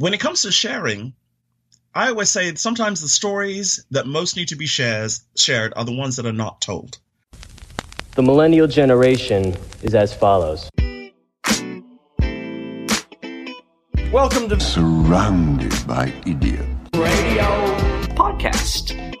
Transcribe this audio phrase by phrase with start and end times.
[0.00, 1.12] when it comes to sharing,
[1.94, 5.94] I always say sometimes the stories that most need to be shares, shared are the
[5.94, 6.98] ones that are not told.
[8.14, 10.70] The millennial generation is as follows.
[14.10, 16.66] Welcome to Surrounded by idiots.
[16.94, 17.44] Radio
[18.16, 19.19] Podcast.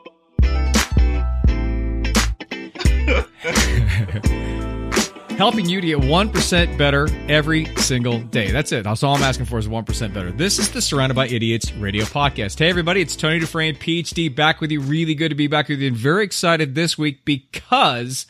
[5.40, 8.50] Helping you to get 1% better every single day.
[8.50, 8.84] That's it.
[8.84, 10.30] That's all I'm asking for is 1% better.
[10.30, 12.58] This is the Surrounded by Idiots radio podcast.
[12.58, 14.82] Hey, everybody, it's Tony Dufresne, PhD, back with you.
[14.82, 15.88] Really good to be back with you.
[15.88, 18.26] And very excited this week because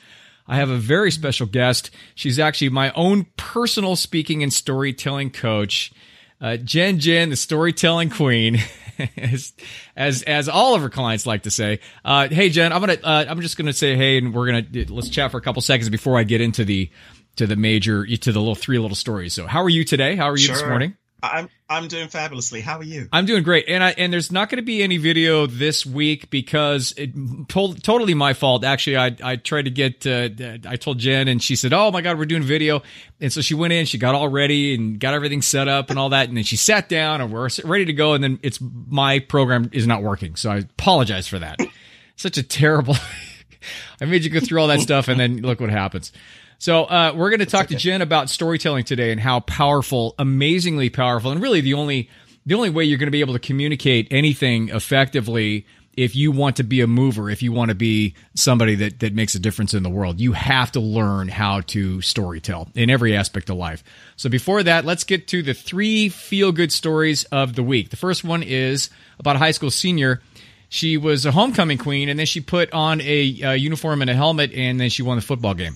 [0.46, 1.91] I have a very special guest.
[2.14, 5.92] She's actually my own personal speaking and storytelling coach.
[6.40, 8.58] Uh, Jen Jen, the storytelling queen,
[9.16, 9.52] as,
[9.94, 11.80] as as all of her clients like to say.
[12.04, 15.10] Uh, hey Jen, I'm gonna uh, I'm just gonna say hey, and we're gonna let's
[15.10, 16.90] chat for a couple seconds before I get into the
[17.36, 19.34] to the major to the little three little stories.
[19.34, 20.16] So how are you today?
[20.16, 20.54] How are you Sure.
[20.54, 20.96] this morning?
[21.23, 22.60] I'm I'm doing fabulously.
[22.60, 23.09] How are you?
[23.12, 26.31] I'm doing great, and I and there's not going to be any video this week
[26.31, 27.14] because it
[27.48, 28.64] to- totally my fault.
[28.64, 30.28] Actually, I I tried to get uh,
[30.69, 32.83] I told Jen, and she said, "Oh my God, we're doing video,"
[33.20, 35.98] and so she went in, she got all ready and got everything set up and
[35.98, 38.59] all that, and then she sat down and we're ready to go, and then it's
[38.61, 41.59] my program is not working, so I apologize for that.
[42.16, 42.97] Such a terrible.
[44.00, 46.12] I made you go through all that stuff, and then look what happens.
[46.61, 50.91] So uh, we're going to talk to Jen about storytelling today and how powerful, amazingly
[50.91, 52.11] powerful, and really the only
[52.44, 55.66] the only way you're going to be able to communicate anything effectively
[55.97, 59.14] if you want to be a mover, if you want to be somebody that that
[59.14, 63.16] makes a difference in the world, you have to learn how to storytell in every
[63.16, 63.83] aspect of life.
[64.16, 67.88] So before that, let's get to the three feel good stories of the week.
[67.88, 70.20] The first one is about a high school senior
[70.69, 74.14] she was a homecoming queen and then she put on a, uh uniform and a
[74.14, 75.75] helmet and then she won the football game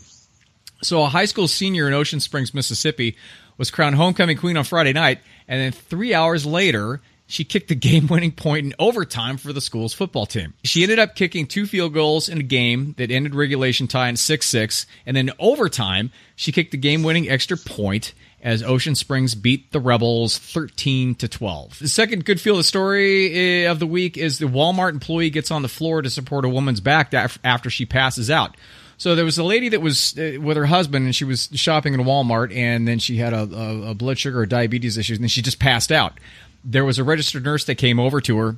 [0.84, 3.16] so a high school senior in ocean springs mississippi
[3.56, 7.74] was crowned homecoming queen on friday night and then three hours later she kicked the
[7.74, 10.54] game-winning point in overtime for the school's football team.
[10.62, 14.16] She ended up kicking two field goals in a game that ended regulation tie in
[14.16, 18.12] 6-6, and then overtime, she kicked the game-winning extra point
[18.42, 21.78] as Ocean Springs beat the Rebels 13 to 12.
[21.78, 23.32] The second good feel of the story
[23.64, 26.48] eh, of the week is the Walmart employee gets on the floor to support a
[26.50, 28.54] woman's back after she passes out.
[28.98, 31.94] So there was a lady that was uh, with her husband, and she was shopping
[31.94, 35.30] in Walmart, and then she had a, a, a blood sugar or diabetes issues, and
[35.30, 36.18] she just passed out.
[36.64, 38.56] There was a registered nurse that came over to her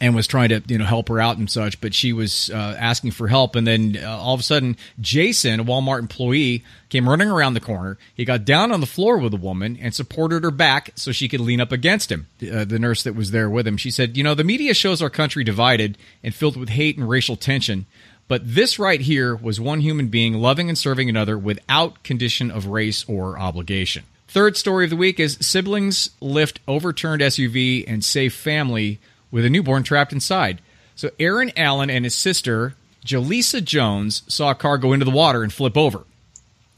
[0.00, 2.76] and was trying to you know help her out and such, but she was uh,
[2.78, 7.08] asking for help, and then uh, all of a sudden, Jason, a Walmart employee, came
[7.08, 7.98] running around the corner.
[8.14, 11.28] He got down on the floor with the woman and supported her back so she
[11.28, 12.28] could lean up against him.
[12.40, 15.02] Uh, the nurse that was there with him, she said, "You know, the media shows
[15.02, 17.86] our country divided and filled with hate and racial tension."
[18.28, 22.66] But this right here was one human being loving and serving another without condition of
[22.66, 24.04] race or obligation.
[24.28, 29.00] Third story of the week is siblings lift overturned SUV and save family
[29.30, 30.60] with a newborn trapped inside.
[30.94, 32.74] So Aaron Allen and his sister,
[33.06, 36.04] Jaleesa Jones, saw a car go into the water and flip over.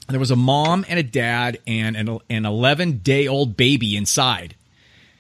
[0.09, 4.55] There was a mom and a dad and an, an 11 day old baby inside.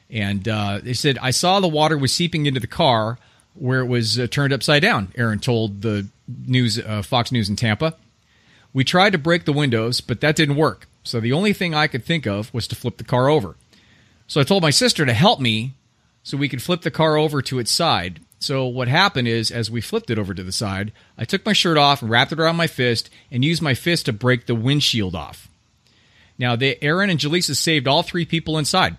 [0.08, 3.18] And uh, they said, I saw the water was seeping into the car
[3.54, 6.08] where it was uh, turned upside down, Aaron told the
[6.46, 7.94] news, uh, Fox News in Tampa.
[8.72, 10.86] We tried to break the windows, but that didn't work.
[11.02, 13.56] So the only thing I could think of was to flip the car over.
[14.26, 15.74] So I told my sister to help me
[16.22, 18.20] so we could flip the car over to its side.
[18.38, 21.52] So what happened is, as we flipped it over to the side, I took my
[21.52, 24.54] shirt off and wrapped it around my fist and used my fist to break the
[24.54, 25.48] windshield off.
[26.38, 28.96] Now, they, Aaron and Jaleesa saved all three people inside,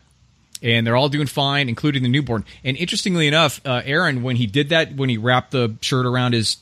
[0.61, 2.45] and they're all doing fine, including the newborn.
[2.63, 6.33] And interestingly enough, uh, Aaron, when he did that, when he wrapped the shirt around
[6.33, 6.57] his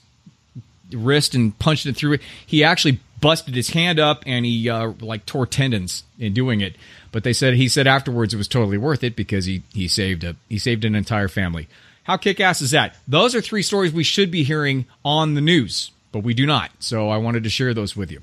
[0.91, 4.93] wrist and punched it through it, he actually busted his hand up and he uh,
[5.01, 6.75] like tore tendons in doing it.
[7.11, 10.23] But they said he said afterwards it was totally worth it because he he saved
[10.23, 11.67] a he saved an entire family.
[12.03, 12.95] How kick ass is that?
[13.07, 16.71] Those are three stories we should be hearing on the news, but we do not.
[16.79, 18.21] So I wanted to share those with you.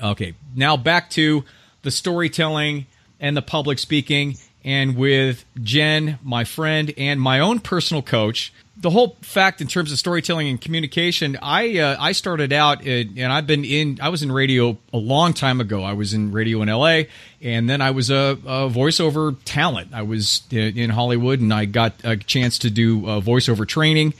[0.00, 1.44] Okay, now back to
[1.82, 2.86] the storytelling
[3.18, 4.36] and the public speaking,
[4.66, 8.52] and with Jen, my friend, and my own personal coach.
[8.78, 12.90] The whole fact in terms of storytelling and communication, I uh, I started out uh,
[12.90, 15.82] and I've been in I was in radio a long time ago.
[15.82, 17.08] I was in radio in L.A.
[17.40, 19.94] and then I was a, a voiceover talent.
[19.94, 24.12] I was in in Hollywood and I got a chance to do uh, voiceover training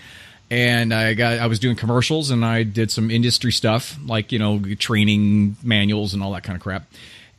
[0.50, 4.38] and I got I was doing commercials and I did some industry stuff like you
[4.38, 6.87] know training manuals and all that kind of crap.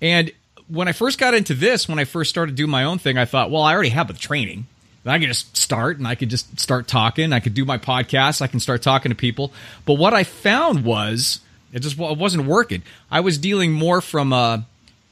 [0.01, 0.31] And
[0.69, 3.25] when I first got into this, when I first started doing my own thing, I
[3.25, 4.67] thought, well, I already have the training.
[5.05, 7.31] I could just start and I could just start talking.
[7.31, 8.41] I could do my podcast.
[8.41, 9.53] I can start talking to people.
[9.85, 11.39] But what I found was
[11.71, 12.83] it just it wasn't working.
[13.09, 14.65] I was dealing more from a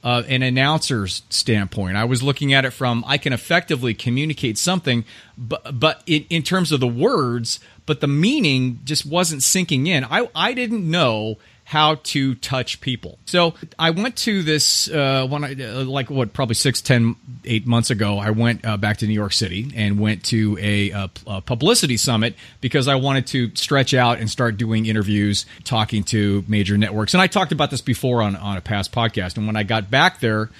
[0.03, 1.97] uh, an announcer's standpoint.
[1.97, 5.05] I was looking at it from I can effectively communicate something,
[5.37, 10.03] but but in, in terms of the words, but the meaning just wasn't sinking in.
[10.03, 13.17] I I didn't know how to touch people.
[13.25, 17.89] So I went to this uh, I uh, like what probably six, ten, eight months
[17.89, 18.19] ago.
[18.19, 21.97] I went uh, back to New York City and went to a, a, a, publicity
[21.97, 27.15] summit because I wanted to stretch out and start doing interviews, talking to major networks.
[27.15, 29.35] And I talked about this before on on a past podcast.
[29.35, 30.51] And when I got back there,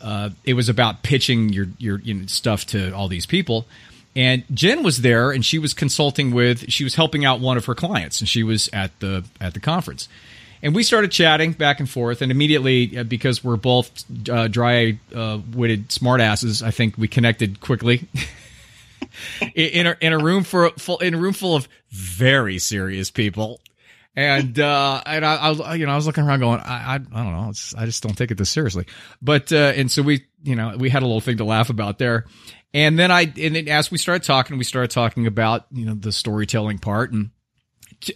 [0.00, 3.66] uh, it was about pitching your your you know, stuff to all these people.
[4.14, 6.70] And Jen was there, and she was consulting with.
[6.70, 9.60] She was helping out one of her clients, and she was at the at the
[9.60, 10.08] conference
[10.62, 14.98] and we started chatting back and forth and immediately uh, because we're both uh, dry
[15.14, 18.08] uh, witted smartasses i think we connected quickly.
[19.54, 23.60] In, a, in a room for full in a room full of very serious people.
[24.14, 26.98] And uh and I, I you know I was looking around going I I, I
[26.98, 27.52] don't know.
[27.76, 28.86] I just don't take it this seriously.
[29.20, 31.98] But uh and so we you know we had a little thing to laugh about
[31.98, 32.26] there.
[32.74, 35.94] And then I and then as we started talking we started talking about you know
[35.94, 37.30] the storytelling part and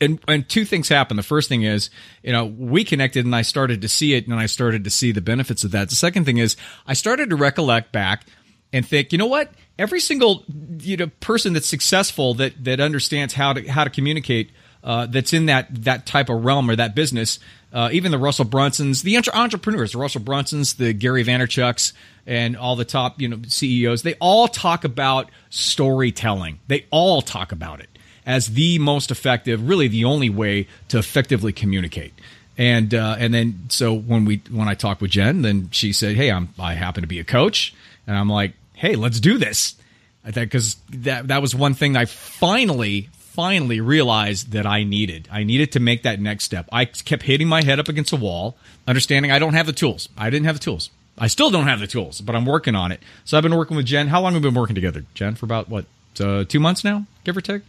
[0.00, 1.18] and and two things happened.
[1.18, 1.90] The first thing is,
[2.22, 5.12] you know, we connected and I started to see it and I started to see
[5.12, 5.88] the benefits of that.
[5.88, 6.56] The second thing is
[6.86, 8.26] I started to recollect back
[8.72, 9.52] and think, you know what?
[9.78, 10.44] Every single
[10.80, 14.50] you know person that's successful that that understands how to how to communicate
[14.82, 17.38] uh, that's in that that type of realm or that business,
[17.72, 21.92] uh, even the Russell Brunsons, the entre- entrepreneurs, the Russell Brunsons, the Gary Vaynerchuk's,
[22.26, 26.60] and all the top you know CEOs, they all talk about storytelling.
[26.68, 27.95] They all talk about it
[28.26, 32.12] as the most effective, really the only way to effectively communicate.
[32.58, 36.17] And uh, and then so when we when I talked with Jen, then she said,
[36.17, 37.75] "Hey, I'm I happen to be a coach,"
[38.06, 39.76] and I'm like, "Hey, let's do this."
[40.25, 45.29] Because that that was one thing I finally finally realized that I needed.
[45.31, 46.67] I needed to make that next step.
[46.72, 48.56] I kept hitting my head up against a wall,
[48.88, 50.08] understanding I don't have the tools.
[50.17, 50.88] I didn't have the tools.
[51.19, 53.00] I still don't have the tools, but I'm working on it.
[53.26, 54.08] So I've been working with Jen.
[54.08, 55.34] How long have we been working together, Jen?
[55.34, 55.84] For about what,
[56.19, 57.62] uh, two months now, give or take?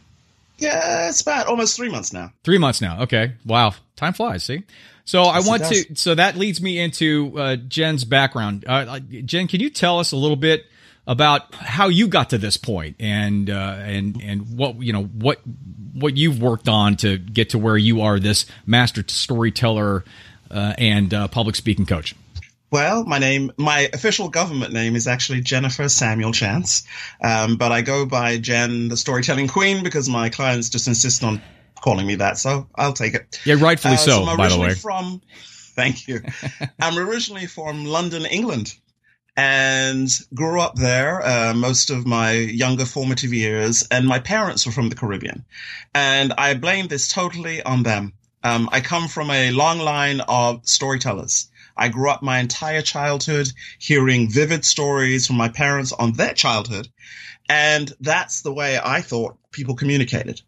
[0.58, 2.34] Yeah, it's about almost three months now.
[2.44, 3.04] Three months now.
[3.04, 3.34] Okay.
[3.46, 3.76] Wow.
[3.96, 4.44] Time flies.
[4.44, 4.64] See.
[5.06, 5.96] So yes, I want to.
[5.96, 8.66] So that leads me into uh, Jen's background.
[8.68, 10.66] Uh, uh, Jen, can you tell us a little bit
[11.08, 15.40] about how you got to this point and uh, and and what you know what
[15.94, 20.04] what you've worked on to get to where you are this master storyteller
[20.52, 22.14] uh, and uh, public speaking coach?
[22.70, 26.86] Well, my name, my official government name is actually Jennifer Samuel Chance,
[27.24, 31.42] um, but I go by Jen, the storytelling queen, because my clients just insist on
[31.82, 33.40] calling me that, so I'll take it.
[33.46, 34.26] Yeah, rightfully uh, so.
[34.26, 35.22] so by the way, from
[35.76, 36.22] thank you.
[36.82, 38.76] I'm originally from London, England,
[39.38, 43.88] and grew up there uh, most of my younger formative years.
[43.90, 45.46] And my parents were from the Caribbean,
[45.96, 48.12] and I blame this totally on them.
[48.44, 51.50] Um, I come from a long line of storytellers.
[51.78, 56.88] I grew up my entire childhood hearing vivid stories from my parents on their childhood.
[57.50, 60.42] And that's the way I thought people communicated.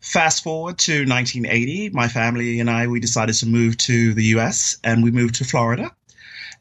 [0.00, 4.78] Fast forward to 1980, my family and I, we decided to move to the US
[4.84, 5.90] and we moved to Florida.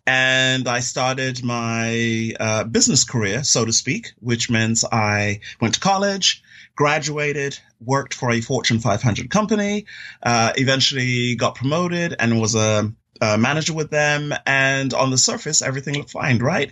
[0.07, 5.80] And I started my uh, business career, so to speak, which means I went to
[5.81, 6.42] college,
[6.75, 9.86] graduated, worked for a Fortune 500 company,
[10.24, 15.62] uh, eventually got promoted and was a uh, manager with them, and on the surface,
[15.62, 16.72] everything looked fine, right?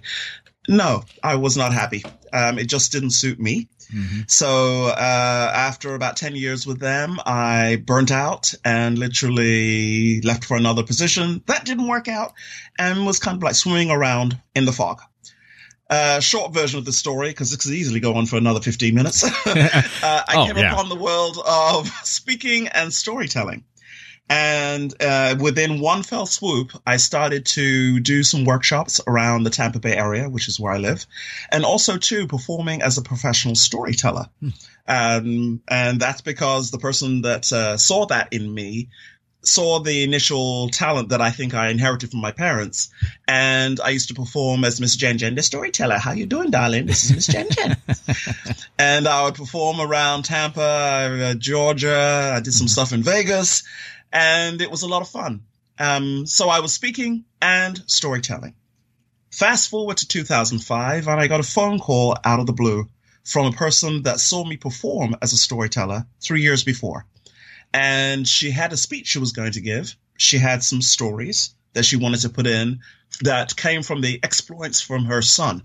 [0.67, 2.03] No, I was not happy.
[2.33, 3.67] Um, it just didn't suit me.
[3.93, 4.21] Mm-hmm.
[4.27, 10.57] So uh, after about 10 years with them, I burnt out and literally left for
[10.57, 11.43] another position.
[11.45, 12.33] That didn't work out
[12.79, 15.01] and was kind of like swimming around in the fog.
[15.87, 18.95] Uh, short version of the story, because this could easily go on for another 15
[18.95, 19.23] minutes.
[19.23, 20.71] uh, I oh, came yeah.
[20.71, 23.63] upon the world of speaking and storytelling.
[24.27, 29.79] And uh, within one fell swoop, I started to do some workshops around the Tampa
[29.79, 31.05] Bay area, which is where I live,
[31.51, 34.27] and also too performing as a professional storyteller.
[34.39, 34.49] Hmm.
[34.87, 38.89] Um, and that's because the person that uh, saw that in me
[39.47, 42.89] saw the initial talent that I think I inherited from my parents,
[43.27, 45.97] and I used to perform as Miss Jen Jen, the storyteller.
[45.97, 46.85] How you doing, darling?
[46.87, 47.77] This is Miss Jen Jen.
[48.79, 52.33] and I would perform around Tampa, uh, Georgia.
[52.35, 52.69] I did some hmm.
[52.69, 53.63] stuff in Vegas,
[54.15, 55.43] and it was a lot of fun.
[55.77, 58.55] Um, so I was speaking and storytelling.
[59.29, 62.87] Fast forward to 2005, and I got a phone call out of the blue
[63.25, 67.05] from a person that saw me perform as a storyteller three years before.
[67.73, 69.93] And she had a speech she was going to give.
[70.17, 72.79] She had some stories that she wanted to put in
[73.21, 75.63] that came from the exploits from her son.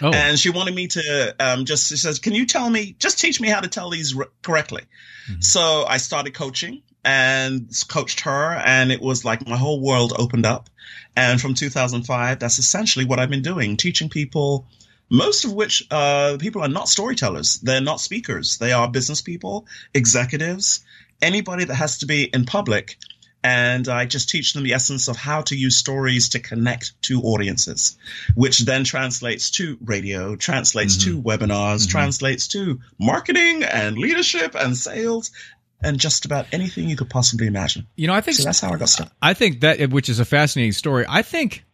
[0.00, 0.10] Oh.
[0.14, 3.40] and she wanted me to um, just, she says, Can you tell me, just teach
[3.40, 4.82] me how to tell these correctly?
[5.28, 5.40] Mm-hmm.
[5.40, 10.46] So I started coaching and coached her, and it was like my whole world opened
[10.46, 10.70] up.
[11.16, 14.66] And from 2005, that's essentially what I've been doing, teaching people,
[15.10, 17.60] most of which uh, people are not storytellers.
[17.60, 18.58] They're not speakers.
[18.58, 20.80] They are business people, executives,
[21.22, 22.96] anybody that has to be in public.
[23.44, 27.20] And I just teach them the essence of how to use stories to connect to
[27.20, 27.98] audiences,
[28.34, 35.30] which then translates to radio, translates to webinars, translates to marketing and leadership and sales
[35.84, 37.86] and just about anything you could possibly imagine.
[37.96, 39.12] You know, I think So that's how I got started.
[39.22, 41.04] I think that which is a fascinating story.
[41.08, 41.64] I think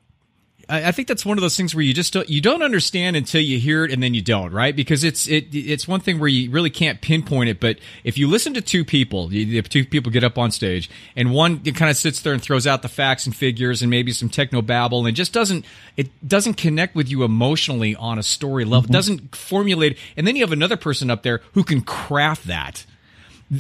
[0.72, 3.40] I think that's one of those things where you just don't, you don't understand until
[3.40, 4.76] you hear it and then you don't, right?
[4.76, 8.28] Because it's it it's one thing where you really can't pinpoint it, but if you
[8.28, 11.96] listen to two people, if two people get up on stage and one kind of
[11.96, 15.08] sits there and throws out the facts and figures and maybe some techno babble and
[15.08, 15.64] it just doesn't
[15.96, 18.92] it doesn't connect with you emotionally on a story level, Mm-hmm.
[18.92, 22.86] doesn't formulate, and then you have another person up there who can craft that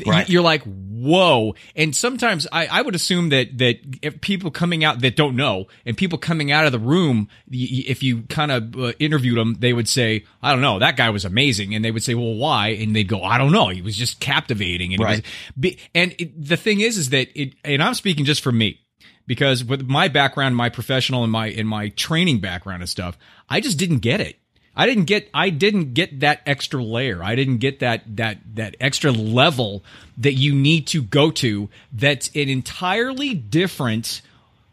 [0.06, 0.28] Right.
[0.28, 1.54] you're like whoa.
[1.74, 5.66] And sometimes I, I would assume that that if people coming out that don't know
[5.86, 9.72] and people coming out of the room if you kind of uh, interviewed them they
[9.72, 10.78] would say i don't know.
[10.78, 11.74] That guy was amazing.
[11.74, 12.68] And they would say well why?
[12.68, 13.68] And they'd go i don't know.
[13.68, 14.92] He was just captivating.
[14.92, 15.24] And it Right.
[15.60, 18.80] was, and it, the thing is is that it and i'm speaking just for me
[19.26, 23.16] because with my background my professional and my and my training background and stuff
[23.48, 24.38] i just didn't get it
[24.76, 27.22] I didn't get I didn't get that extra layer.
[27.22, 29.84] I didn't get that that that extra level
[30.18, 34.22] that you need to go to that's an entirely different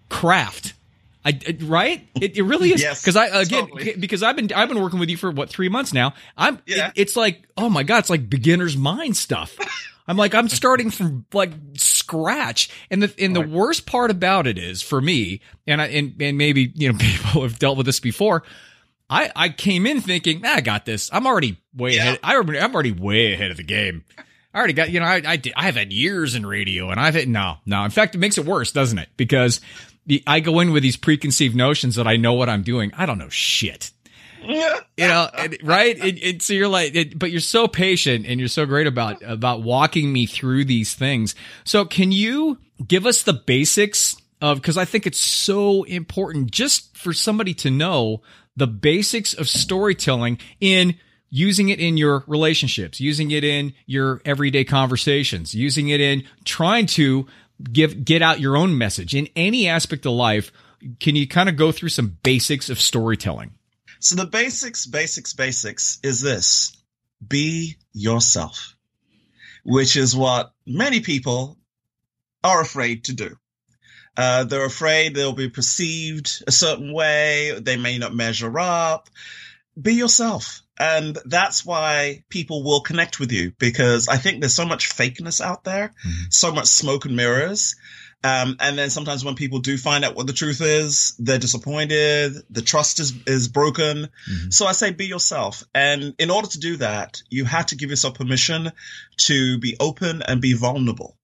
[0.10, 0.74] craft.
[1.26, 2.08] I, right?
[2.22, 3.96] It, it really is Yes, because I again totally.
[3.98, 6.14] because I've been I've been working with you for what three months now.
[6.38, 6.88] I'm Yeah.
[6.88, 9.58] it- it's like oh my god, it's like beginner's mind stuff.
[10.08, 14.58] I'm like I'm starting from like scratch, and the and the worst part about it
[14.58, 18.00] is for me, and I and and maybe you know people have dealt with this
[18.00, 18.44] before.
[19.10, 21.10] I, I came in thinking, "Ah, I got this.
[21.14, 22.02] I'm already way Yeah.
[22.16, 22.20] ahead.
[22.24, 24.04] I, I'm already way ahead of the game.
[24.54, 27.14] I already got, you know, I, I, did- I've had years in radio and I've
[27.14, 27.84] had, no, no.
[27.84, 29.10] In fact, it makes it worse, doesn't it?
[29.16, 29.62] Because
[30.08, 32.92] the, I go in with these preconceived notions that I know what I'm doing.
[32.98, 33.92] I don't know shit.
[34.44, 34.80] Yeah.
[34.98, 35.96] You know, and- right?
[35.96, 39.22] And, and so you're like, it, but you're so patient and you're so great about,
[39.22, 41.36] about walking me through these things.
[41.66, 46.98] So can you give us the basics of, cause I think it's so important just
[46.98, 48.24] for somebody to know
[48.58, 50.98] the basics of storytelling in
[51.30, 56.86] using it in your relationships, using it in your everyday conversations, using it in trying
[56.86, 57.28] to
[57.72, 60.52] give, get out your own message in any aspect of life.
[61.00, 63.54] Can you kind of go through some basics of storytelling?
[64.00, 66.76] So the basics, basics, basics is this
[67.26, 68.76] be yourself,
[69.64, 71.58] which is what many people
[72.44, 73.38] are afraid to do.
[74.18, 77.58] Uh, they're afraid they'll be perceived a certain way.
[77.60, 79.10] They may not measure up.
[79.80, 80.64] Be yourself.
[80.80, 85.42] And that's why people will connect with you because I think there's so much fakeness
[85.42, 85.94] out there,
[86.30, 87.76] so much smoke and mirrors.
[88.24, 92.34] Um, and then sometimes when people do find out what the truth is, they're disappointed.
[92.50, 94.10] The trust is, is broken.
[94.50, 95.64] So I say be yourself.
[95.74, 98.72] And in order to do that, you have to give yourself permission
[99.18, 101.17] to be open and be vulnerable.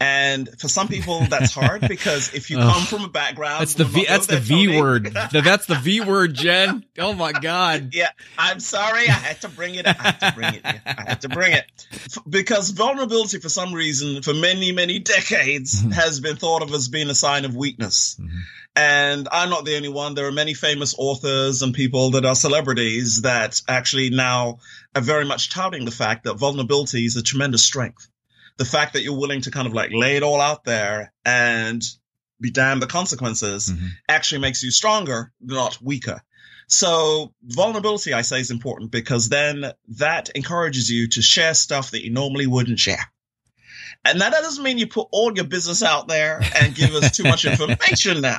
[0.00, 3.84] And for some people, that's hard because if you come from a background, That's the
[3.84, 4.06] V.
[4.08, 4.80] That's the V Tony.
[4.80, 5.04] word.
[5.32, 6.84] That's the V word, Jen.
[6.98, 7.90] Oh my God.
[8.00, 9.08] Yeah, I'm sorry.
[9.08, 9.86] I had to bring it.
[9.86, 10.62] I had to bring it.
[10.64, 11.64] I had to bring it
[12.26, 15.90] because vulnerability, for some reason, for many, many decades, mm-hmm.
[15.90, 18.16] has been thought of as being a sign of weakness.
[18.18, 18.38] Mm-hmm.
[18.76, 20.14] And I'm not the only one.
[20.14, 24.60] There are many famous authors and people that are celebrities that actually now
[24.94, 28.09] are very much touting the fact that vulnerability is a tremendous strength.
[28.60, 31.82] The fact that you're willing to kind of like lay it all out there and
[32.40, 33.72] be damned the consequences
[34.08, 36.22] actually makes you stronger, not weaker.
[36.70, 42.04] So vulnerability, I say, is important because then that encourages you to share stuff that
[42.04, 43.10] you normally wouldn't share.
[44.04, 47.24] And that doesn't mean you put all your business out there and give us too
[47.24, 48.38] much information now.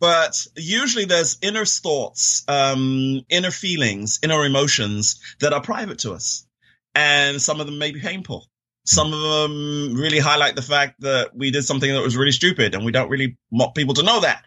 [0.00, 6.46] But usually there's inner thoughts, um, inner feelings, inner emotions that are private to us.
[6.94, 8.46] And some of them may be painful.
[8.84, 12.74] Some of them really highlight the fact that we did something that was really stupid
[12.74, 14.44] and we don't really want people to know that.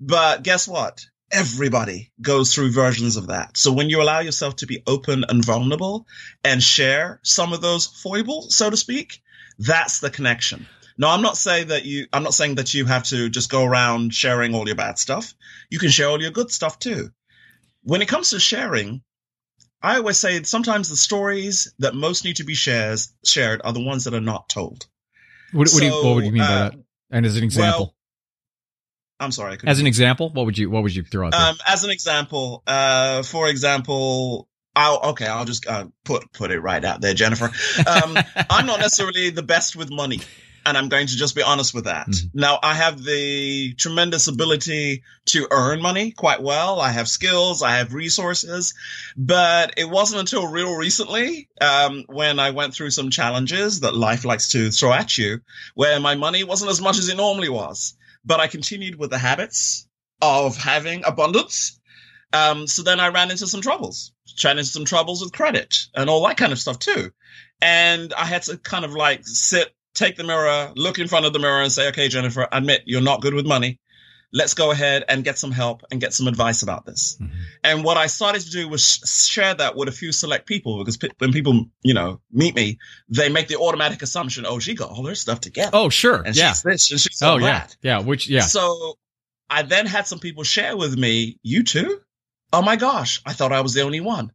[0.00, 1.04] But guess what?
[1.30, 3.58] Everybody goes through versions of that.
[3.58, 6.06] So when you allow yourself to be open and vulnerable
[6.42, 9.20] and share some of those foibles, so to speak,
[9.58, 10.66] that's the connection.
[10.96, 13.64] No, I'm not saying that you, I'm not saying that you have to just go
[13.64, 15.34] around sharing all your bad stuff.
[15.68, 17.10] You can share all your good stuff too.
[17.82, 19.02] When it comes to sharing,
[19.80, 23.82] I always say sometimes the stories that most need to be shares, shared are the
[23.82, 24.86] ones that are not told.
[25.52, 26.74] What, what do you, what would you mean by uh, that?
[27.10, 27.94] And as an example, Well,
[29.20, 29.52] I'm sorry.
[29.52, 31.40] I couldn't as an example, what would you what would you throw out there?
[31.40, 36.60] Um, as an example, uh, for example, I'll, okay, I'll just uh, put put it
[36.60, 37.50] right out there, Jennifer.
[37.86, 38.16] Um,
[38.50, 40.20] I'm not necessarily the best with money.
[40.68, 42.08] And I'm going to just be honest with that.
[42.34, 46.78] Now, I have the tremendous ability to earn money quite well.
[46.78, 47.62] I have skills.
[47.62, 48.74] I have resources,
[49.16, 54.26] but it wasn't until real recently, um, when I went through some challenges that life
[54.26, 55.40] likes to throw at you,
[55.74, 59.18] where my money wasn't as much as it normally was, but I continued with the
[59.18, 59.88] habits
[60.20, 61.80] of having abundance.
[62.34, 64.12] Um, so then I ran into some troubles,
[64.44, 67.10] ran into some troubles with credit and all that kind of stuff too.
[67.62, 71.32] And I had to kind of like sit, take the mirror, look in front of
[71.32, 73.78] the mirror and say, okay, Jennifer, admit you're not good with money.
[74.30, 77.16] Let's go ahead and get some help and get some advice about this.
[77.20, 77.34] Mm-hmm.
[77.64, 80.78] And what I started to do was sh- share that with a few select people
[80.78, 82.78] because pe- when people, you know, meet me,
[83.08, 85.70] they make the automatic assumption, oh, she got all her stuff together.
[85.72, 86.20] Oh, sure.
[86.20, 86.50] and yeah.
[86.50, 87.46] she's this and she's Oh, all yeah.
[87.60, 87.76] that.
[87.80, 88.00] Yeah.
[88.00, 88.42] Which, yeah.
[88.42, 88.98] So
[89.48, 92.00] I then had some people share with me, you too?
[92.52, 94.30] Oh my gosh, I thought I was the only one.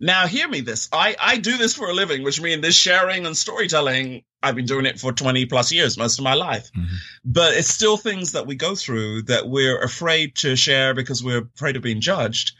[0.00, 0.88] Now hear me this.
[0.92, 4.66] I, I do this for a living, which means this sharing and storytelling, I've been
[4.66, 6.70] doing it for 20 plus years, most of my life.
[6.76, 6.86] Mhm.
[7.24, 11.48] But it's still things that we go through that we're afraid to share because we're
[11.56, 12.52] afraid of being judged.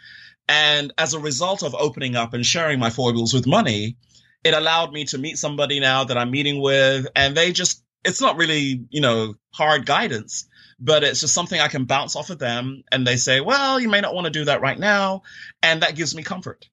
[0.48, 3.96] And as a result of opening up and sharing my foibles with money,
[4.42, 8.20] it allowed me to meet somebody now that I'm meeting with and they just, it's
[8.20, 10.48] not really, you know, hard guidance,
[10.80, 12.82] but it's just something I can bounce off of them.
[12.90, 15.22] And they say, well, you may not want to do that right now.
[15.62, 16.68] And that gives me comfort.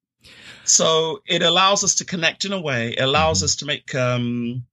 [0.64, 4.66] So it allows us to connect in a way, it allows us to make, um,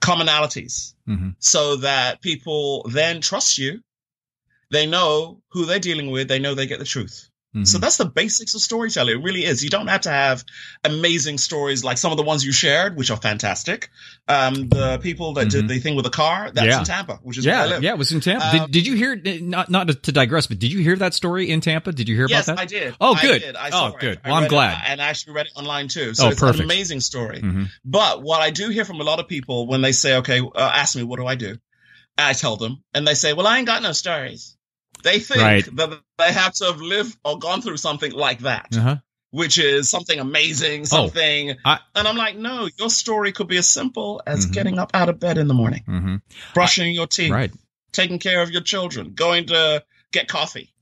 [0.00, 1.34] commonalities Mhm.
[1.38, 3.82] so that people then trust you.
[4.70, 6.28] They know who they're dealing with.
[6.28, 7.28] They know they get the truth.
[7.64, 7.80] So Mhm.
[7.80, 9.14] that's the basics of storytelling.
[9.18, 9.62] It really is.
[9.64, 10.44] You don't have to have
[10.84, 13.90] amazing stories like some of the ones you shared, which are fantastic.
[14.28, 15.68] Um, the people that did Mhm.
[15.68, 16.78] the thing with the car, that's Yeah.
[16.80, 17.70] in Tampa, which is where I yeah.
[17.70, 17.82] live.
[17.82, 17.90] Yeah.
[17.92, 18.46] It was in Tampa.
[18.46, 21.50] Um, did, did you hear, not, not to digress, but did you hear that story
[21.50, 21.92] in Tampa?
[21.92, 22.62] Did you hear Yes, about that?
[22.62, 22.94] I did.
[23.00, 23.40] Oh, I good.
[23.42, 23.56] did.
[23.56, 24.00] I Oh, saw it.
[24.00, 24.20] good.
[24.24, 24.82] I Well, I'm read it, glad.
[24.88, 26.14] and I actually read it online too.
[26.14, 26.58] So Oh, it's perfect.
[26.58, 27.40] an amazing story.
[27.40, 27.70] Mhm.
[27.84, 30.70] But what I do hear from a lot of people when they say, okay, uh,
[30.74, 31.56] ask me, what do I do?
[32.18, 34.55] I tell them, and they say, well, I ain't got no stories.
[35.02, 35.76] They think Right.
[35.76, 38.96] that they have to have lived or gone through something like that, Uh-huh.
[39.30, 41.54] which is something amazing, something.
[41.64, 44.52] I- and I'm like, no, your story could be as simple as Mhm.
[44.52, 46.22] getting up out of bed in the morning, Mhm.
[46.54, 47.52] brushing your teeth, Right.
[47.92, 50.72] taking care of your children, going to get coffee.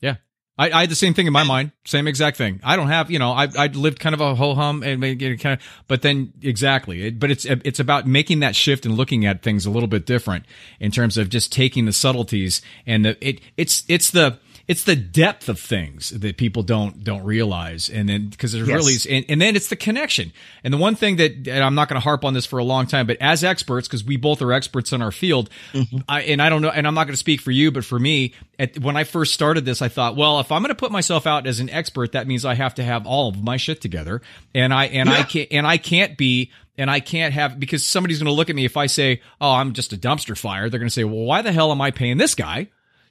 [0.57, 2.61] I, I had the same thing in my mind, same exact thing.
[2.63, 5.59] I don't have, you know, I I lived kind of a ho hum and kind
[5.59, 9.43] of, but then exactly, it, but it's it's about making that shift and looking at
[9.43, 10.45] things a little bit different
[10.79, 14.97] in terms of just taking the subtleties and the it it's it's the it's the
[14.97, 17.91] depth of things that people don't don't realize.
[17.91, 18.77] And then because there's Yes.
[18.77, 20.33] really and, and then it's the connection.
[20.63, 22.65] And the one thing that and i'm not going to harp on this for a
[22.65, 25.99] long time but as experts because we both are experts in our field mm-hmm.
[26.09, 27.99] I, and i don't know and i'm not going to speak for you but for
[27.99, 30.91] me at, when i first started this i thought well if i'm going to put
[30.91, 33.81] myself out as an expert that means i have to have all of my shit
[33.81, 34.23] together.
[34.55, 38.19] And i and i can't and i can't be and I can't have because somebody's
[38.19, 40.81] going to look at me if I say, "Oh, I'm just a dumpster fire." They're
[40.81, 42.69] going to say, "Well, why the hell am I paying this guy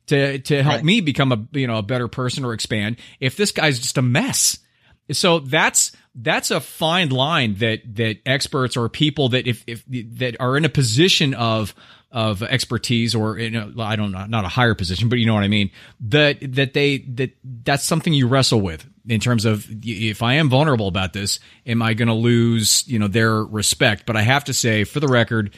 [0.08, 0.84] to to help Right.
[0.84, 4.02] me become a you know a better person or expand if this guy's just a
[4.02, 4.60] mess?"
[5.12, 10.38] So that's that's a fine line that that experts or people that if if that
[10.40, 11.74] are in a position of
[12.12, 15.34] of expertise or in a, I don't know not a higher position but you know
[15.34, 19.66] what I mean that that they that that's something you wrestle with in terms of
[19.84, 24.06] if I am vulnerable about this am I going to lose you know their respect
[24.06, 25.56] but I have to say for the record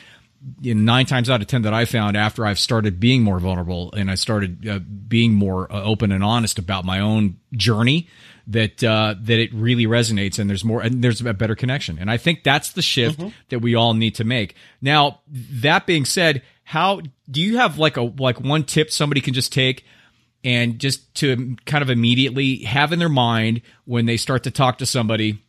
[0.62, 3.40] you know, nine times out of ten that I found after I've started being more
[3.40, 8.08] vulnerable and I started uh, being more uh, open and honest about my own journey,
[8.48, 11.98] that uh, that it really resonates and there's more and there's a better connection.
[11.98, 14.56] And I think that's the shift that we all need to make.
[14.82, 19.34] Now, that being said, how do you have like a like one tip somebody can
[19.34, 19.84] just take?
[20.44, 24.78] And just to kind of immediately have in their mind when they start to talk
[24.78, 25.44] to somebody,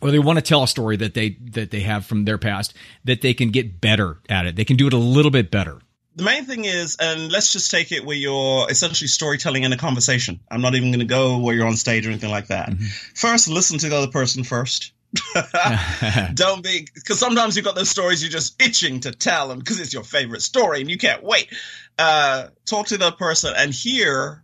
[0.00, 2.74] or they want to tell a story that they that they have from their past
[3.04, 5.80] that they can get better at it they can do it a little bit better
[6.16, 9.76] The main thing is, and let's just take it where you're essentially storytelling in a
[9.76, 10.40] conversation.
[10.50, 12.72] I'm not even going to go where you're on stage or anything like that.
[13.14, 14.92] First, listen to the other person first.
[16.34, 19.78] Don't be, because sometimes you've got those stories you're just itching to tell them because
[19.78, 21.52] it's your favorite story and you can't wait.
[21.98, 24.42] Uh, talk to the person and hear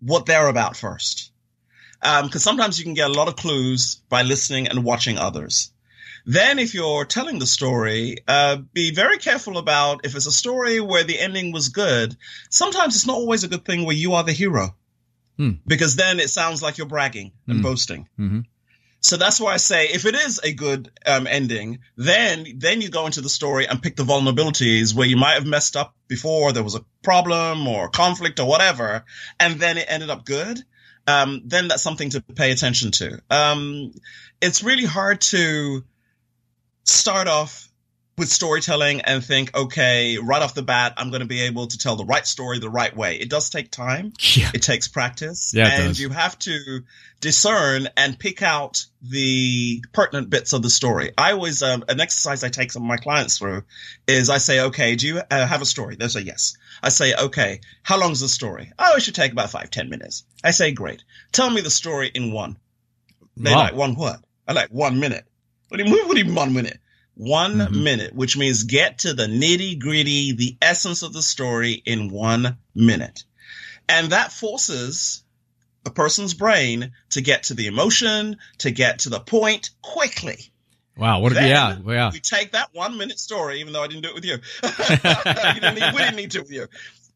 [0.00, 1.32] what they're about first.
[2.06, 5.72] Um, cause sometimes you can get a lot of clues by listening and watching others.
[6.24, 10.80] Then if you're telling the story, uh, be very careful about if it's a story
[10.80, 12.16] where the ending was good.
[12.50, 14.74] Sometimes it's not always a good thing where you are the hero.
[15.36, 15.52] Hmm.
[15.66, 17.62] Because then it sounds like you're bragging and Hmm.
[17.62, 18.08] boasting.
[18.18, 18.44] Mhm.
[19.00, 22.88] So that's why I say if it is a good um, ending, then then you
[22.88, 26.52] go into the story and pick the vulnerabilities where you might have messed up before,
[26.52, 29.04] there was a problem or conflict or whatever,
[29.38, 30.64] and then it ended up good.
[31.06, 33.20] Um, then that's something to pay attention to.
[33.30, 33.92] Um,
[34.40, 35.84] it's really hard to
[36.84, 37.68] start off
[38.18, 41.76] with storytelling and think, okay, right off the bat, I'm going to be able to
[41.76, 43.16] tell the right story the right way.
[43.16, 44.14] It does take time.
[44.34, 44.50] Yeah.
[44.54, 45.52] It takes practice.
[45.54, 46.80] Yeah, and you have to
[47.20, 51.12] discern and pick out the pertinent bits of the story.
[51.18, 53.64] I always, um, an exercise I take some of my clients through
[54.06, 55.96] is I say, okay, do you uh, have a story?
[55.96, 56.56] They say yes.
[56.82, 58.72] I say, okay, how long is the story?
[58.78, 60.24] Oh, it should take about five, ten minutes.
[60.42, 61.04] I say, great.
[61.32, 62.56] Tell me the story in one.
[63.36, 63.58] They Wow.
[63.58, 64.20] like one what?
[64.48, 65.24] I like one minute.
[65.68, 66.06] What do you mean?
[66.06, 66.78] What do you mean one minute?
[67.16, 67.82] One Mhm.
[67.82, 72.58] minute, which means get to the nitty gritty, the essence of the story in one
[72.74, 73.24] minute.
[73.88, 75.22] And that forces
[75.86, 80.50] a person's brain to get to the emotion, to get to the point quickly.
[80.96, 81.20] Wow.
[81.20, 81.34] What?
[81.34, 81.78] Then yeah.
[81.86, 82.10] Yeah.
[82.12, 84.38] We take that one minute story, even though I didn't do it with you.
[84.62, 86.66] You didn't need- we didn't need to with you.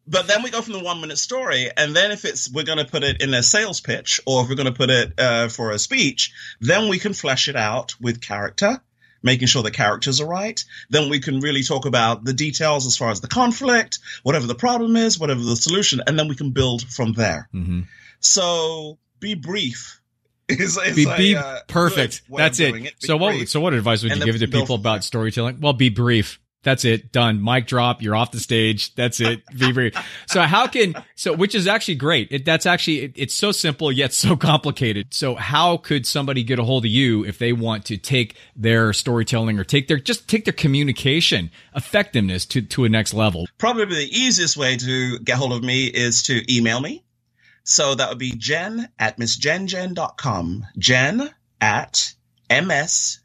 [0.07, 2.79] But then we go from the one minute story, and then if it's we're going
[2.79, 5.49] to put it in a sales pitch, or if we're going to put it uh,
[5.49, 8.81] for a speech, then we can flesh it out with character,
[9.23, 10.63] making sure the characters are right.
[10.89, 14.55] Then we can really talk about the details as far as the conflict, whatever the
[14.55, 17.49] problem is, whatever the solution, and then we can build from there.
[17.53, 17.83] hmm
[18.21, 20.01] So be brief.
[20.51, 22.23] Is, is Be, a, be uh, perfect.
[22.27, 22.75] good way of That's it.
[22.75, 23.49] Be So what?
[23.49, 25.61] So what advice would And you give to people about storytelling?
[25.61, 26.41] Well, be brief.
[26.63, 27.11] That's it.
[27.11, 27.43] Done.
[27.43, 28.03] Mic drop.
[28.03, 28.95] You're off the stage.
[28.95, 29.43] That's it.
[29.59, 29.95] Be brief.
[30.27, 32.29] So how can so which is actually great.
[32.31, 35.15] It, that's actually it, it's so simple yet so complicated.
[35.15, 38.93] So how could somebody get a hold of you if they want to take their
[38.93, 43.47] storytelling or take their just take their communication effectiveness to to a next level?
[43.57, 47.05] Probably the easiest way to get hold of me is to email me.
[47.65, 50.67] So that would be jen at missjenjen.com.
[50.77, 52.15] Jen at
[52.51, 53.21] M-S-J-E-N-J-E-N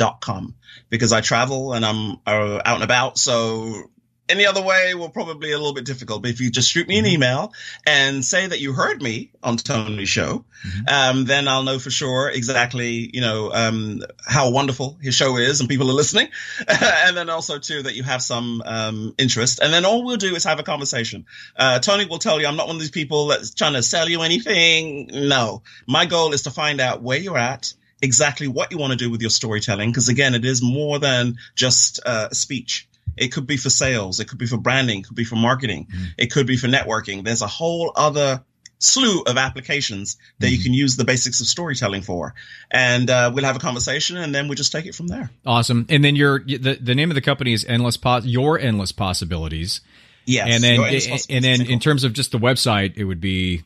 [0.00, 0.54] dot com.
[0.88, 3.18] Because I travel and I'm uh, out and about.
[3.18, 3.90] So
[4.30, 6.22] any other way will probably a little bit difficult.
[6.22, 7.52] But if you just shoot me an email
[7.84, 10.44] and say that you heard me on Tony's show,
[10.88, 15.60] um, then I'll know for sure exactly, you know, um, how wonderful his show is
[15.60, 16.28] and people are listening.
[16.68, 19.58] and then also too that you have some, um, interest.
[19.60, 21.26] And then all we'll do is have a conversation.
[21.56, 24.08] Uh, Tony will tell you I'm not one of these people that's trying to sell
[24.08, 25.10] you anything.
[25.12, 28.96] No, my goal is to find out where you're at, exactly what you want to
[28.96, 29.92] do with your storytelling.
[29.92, 32.88] Cause again, it is more than just uh, a speech.
[33.16, 34.20] It could be for sales.
[34.20, 35.00] It could be for branding.
[35.00, 35.88] It could be for marketing.
[36.16, 37.24] It could be for networking.
[37.24, 38.44] There's a whole other
[38.78, 42.34] slew of applications that you can use the basics of storytelling for.
[42.70, 45.30] And uh, we'll have a conversation and then we'll just take it from there.
[45.46, 45.86] Awesome.
[45.88, 49.80] And then your the, the name of the company is Endless Pos your Endless Possibilities.
[50.26, 50.48] Yes.
[50.54, 50.80] and then
[51.28, 53.64] and then in terms of just the website, it would be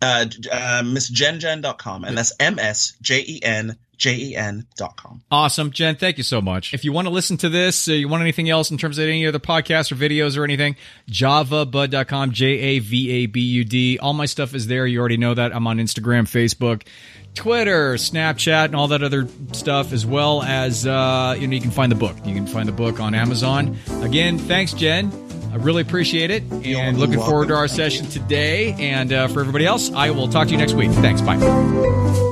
[0.00, 2.04] uh, uh, missjenjen.com.
[2.04, 5.20] And that's M-S-J-E-N J-E-N dot com.
[5.30, 5.70] Awesome.
[5.70, 6.72] Jen, thank you so much.
[6.72, 9.06] If you want to listen to this, uh, you want anything else in terms of
[9.06, 10.76] any other podcasts or videos or anything,
[11.10, 13.98] javabud.com, J-A-V-A-B-U-D.
[13.98, 14.86] All my stuff is there.
[14.86, 15.54] You already know that.
[15.54, 16.86] I'm on Instagram, Facebook,
[17.34, 21.70] Twitter, Snapchat, and all that other stuff, as well as, uh, you know, you can
[21.70, 22.16] find the book.
[22.24, 23.78] You can find the book on Amazon.
[24.00, 25.29] Again, thanks, Jen.
[25.52, 26.44] I really appreciate it.
[26.52, 28.72] And looking forward to our session today.
[28.78, 30.90] And uh, for everybody else, I will talk to you next week.
[30.92, 31.20] Thanks.
[31.20, 32.28] Bye.